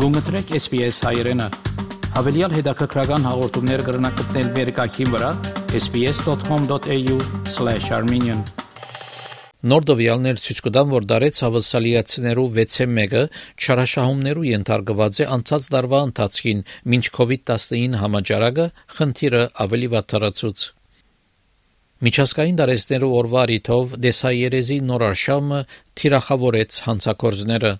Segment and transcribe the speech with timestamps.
[0.00, 1.42] Գուգլտրեք SPS հայերեն։
[2.14, 5.30] Հավելյալ հետաքրքրական հաղորդումներ կգրնակցնել վերկայքին վրա
[5.76, 8.40] sps.com.au/armenian
[9.72, 13.22] Նորդովյալներ ցույց կտան, որ դարեց հավասարիացիներու 6-ը մեկը
[13.60, 16.64] չարաշահումներու ենթարկված է անցած դարվա ընթացքին,
[16.96, 20.58] ոչ COVID-19 համաճարակը խնդիրը ավելի վատթարացուց։
[22.08, 25.60] Միջազգային դարեցներու օրվա առիթով դեսայերեզի նոր արշավը
[26.00, 27.76] թիրախավորեց հանցակորձները։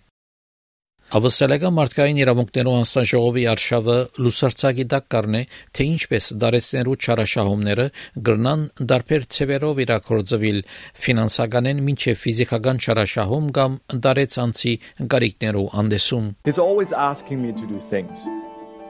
[1.11, 5.41] Ավստրալիական մարդկային իրավունքներու հանձնաժողովի արշավը լուսարձակի տակ կառնե,
[5.75, 7.87] թե ինչպես դարեցներու չարաշահումները
[8.29, 8.61] գրնան
[8.93, 10.61] դարբեր ցևերով իրակորձվել
[11.07, 13.75] ֆինանսականեն մինչև ֆիզիկական չարաշահում կամ
[14.07, 14.75] դարեց անցի
[15.11, 18.31] գարիկներու անդեսում։ He's always asking me to do things.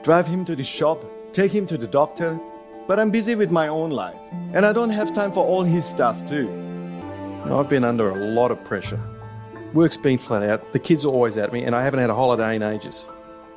[0.05, 1.01] Drive him to the shop,
[1.33, 2.37] take him to the doctor,
[2.85, 4.21] but I'm busy with my own life
[4.53, 6.45] and I don't have time for all his stuff too.
[7.49, 9.01] I've been under a lot of pressure.
[9.74, 10.72] Work's been flat out.
[10.72, 13.06] The kids are always at me, and I haven't had a holiday in ages.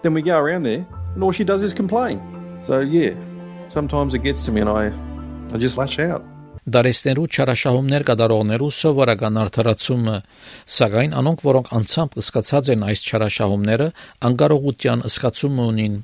[0.02, 2.20] Then we go around there, and all she does is complain.
[2.62, 3.16] So yeah,
[3.70, 4.92] sometimes it gets to me, and I,
[5.54, 6.24] I just lash out.
[6.70, 10.18] Դարեսներու չարաշահումներ կատարողներու սովորական արդարացումը,
[10.70, 13.88] սակայն անոնք, որոնք անցամբ կսկացած են այս չարաշահումները,
[14.30, 15.96] անկարողության ըսկացում ունին։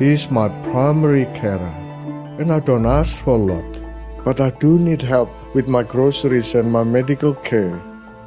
[0.00, 1.74] He is my primary carer,
[2.40, 3.68] and I don't ask for a lot,
[4.24, 7.76] but I do need help with my groceries and my medical care.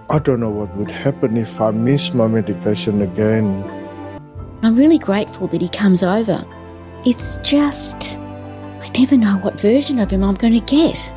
[0.10, 3.64] I don't know what would happen if I miss my medication again.
[4.62, 6.46] I'm really grateful that he comes over.
[7.06, 8.18] It's just,
[8.82, 11.12] I never know what version of him I'm going to get.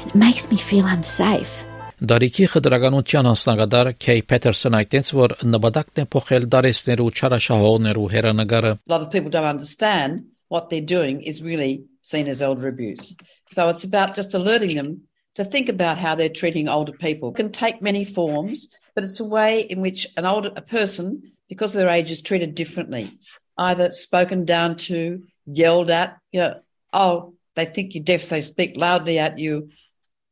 [0.00, 1.64] And it makes me feel unsafe.
[1.96, 9.00] Դարիքի խտրականության անձնագետար Քեյ Պետերսոն այդտենց որ նպատակն է փոխել դարեսներու չարաշահողներու հերանագարը A lot
[9.00, 13.16] of people don't understand what they're doing is really seen as elder abuse.
[13.52, 17.29] So it's about just alerting them to think about how they're treating older people.
[17.29, 21.31] It can take many forms, but it's a way in which an older a person,
[21.47, 23.17] because of their age, is treated differently,
[23.57, 26.59] either spoken down to, yelled at, you know,
[26.93, 29.69] oh, they think you're deaf, so they speak loudly at you,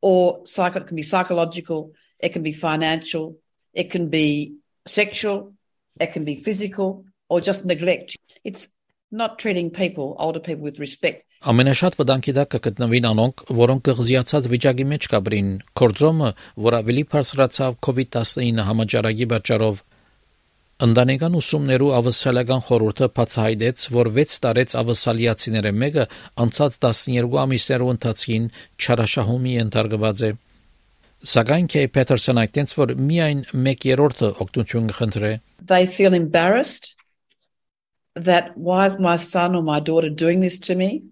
[0.02, 3.38] or psycho, it can be psychological, it can be financial,
[3.74, 5.54] it can be sexual,
[6.00, 8.18] it can be physical, or just neglect.
[8.44, 8.70] It's
[9.12, 11.26] not treating people, older people, with respect.
[11.50, 16.32] Ամենաշատ վտանգի տակ կգտնվին անոնք, որոնք կղզիացած վիճակի մեջ կաբրին, կորձոմը,
[16.66, 19.80] որ ավելի բարձրացավ COVID-19 համաճարակի պատճառով։
[20.80, 26.06] Ընտանեկան ուսումներու ավսալական խորհուրդը բացահայտեց, որ 6 տարեց ավսալիացիները մեկը
[26.44, 28.46] անցած 12 ամիսներու ընթացքին
[28.80, 30.32] չարաշահումի ենթարկված է։
[31.20, 35.32] Սակայն Քեյ Պետերսոն այդտենց որ միայն 1/3-ը օգնություն կխնդրե։
[35.68, 36.96] They feel embarrassed
[38.26, 41.04] that why is my son or my daughter doing this to me?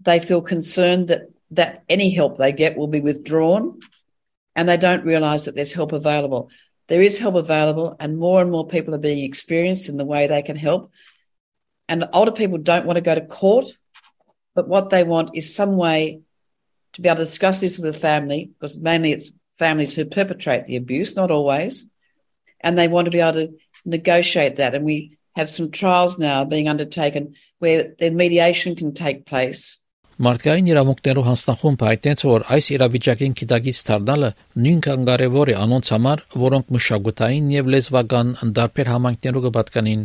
[0.00, 3.78] They feel concerned that that any help they get will be withdrawn
[4.56, 6.50] and they don't realize that there's help available.
[6.88, 10.26] There is help available and more and more people are being experienced in the way
[10.26, 10.90] they can help.
[11.88, 13.66] And older people don't want to go to court,
[14.54, 16.20] but what they want is some way
[16.94, 20.66] to be able to discuss this with the family, because mainly it's families who perpetrate
[20.66, 21.90] the abuse, not always.
[22.60, 24.74] And they want to be able to negotiate that.
[24.74, 29.80] And we have some trials now being undertaken where the mediation can take place.
[30.14, 34.28] Մարդկային իրավունքներու հանձնախումբը հայտնեց, որ այս իրավիճակին քիդագից դառնալը
[34.62, 40.04] նույնքան կարևոր է անոնց համար, որոնք մշակութային եւ լեզվական ընդդարբեր համայնքներու կպատկանին։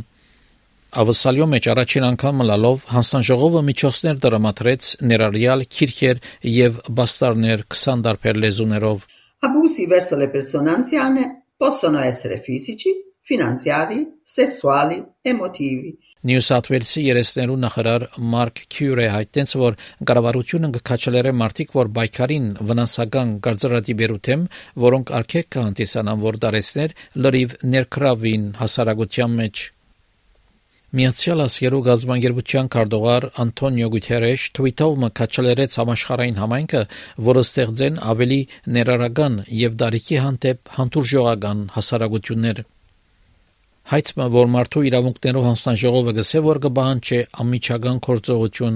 [1.03, 6.23] Ավսալյո մեջ առաջին անգամ լալով հանձնաժողովը միջոցներ դրամատրեց ներառյալ քիրքեր
[6.57, 9.05] եւ բաստարներ 20 դարբեր լեզուներով։
[9.45, 12.91] Abusi verso le persone anziane possono essere fisici,
[13.29, 14.03] finanziari,
[14.37, 15.03] sessuali,
[15.33, 15.97] emotivi
[16.27, 19.75] Նյու Սաութ Ուելսի երեսներու նախարար Մարկ Քյուրը հայտնեց, որ
[20.09, 24.41] կառավարությունը կքաչելերը մարդիկ, որ բայկարին վնասական գարձրադիբերութեմ,
[24.83, 29.61] որոնք արկեք կհանդիսանան, որ դարեցներ լրիվ ներքրավին հասարակության մեջ։
[30.99, 36.83] Միացյալ Ասիերու գազբանգերության քարտուղար Անտոնիո Գուտերեշ թվիտով մկաչելերեց համաշխարհային համայնքը,
[37.29, 38.41] որը ստեղծեն ավելի
[38.79, 42.63] ներառական եւ դարիքի հանդեպ հանդուրժողական հասարակություններ։
[43.89, 48.75] Հայցմը, որ մարդու իրավունքներով հանձնաժողովը գսե, որ կբահանջի ամիջական կորձողություն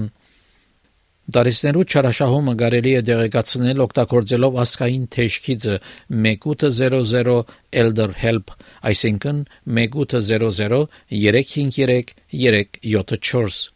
[1.34, 5.76] Դարիսներու չարաշահումը կարելի է դեղեկացնել օգտագործելով ասկային թեժքիծը
[6.24, 7.36] 1800
[7.82, 8.50] Elder Help,
[8.90, 9.38] այսինքն
[9.78, 10.82] 1800
[11.14, 13.70] 353 374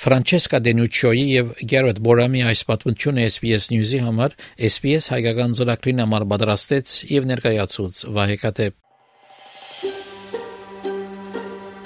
[0.00, 4.36] Ֆրանչեսկա Դենուչոյի եւ Գերետ Բորամի այս պատմությունը SPS News-ի համար
[4.70, 8.78] SPS հայկական ծրագրին համար պատրաստեց եւ ներկայացուց Վահե Կատեփ